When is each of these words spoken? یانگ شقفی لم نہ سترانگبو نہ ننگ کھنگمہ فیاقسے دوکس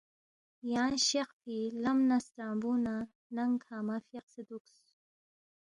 یانگ 0.73 0.97
شقفی 1.09 1.57
لم 1.83 1.97
نہ 2.09 2.17
سترانگبو 2.25 2.71
نہ 2.85 2.95
ننگ 3.35 3.53
کھنگمہ 3.63 3.95
فیاقسے 4.07 4.41
دوکس 4.49 4.75